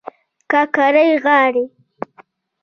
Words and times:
کاکړۍ 0.51 1.11
غاړي 1.25 1.63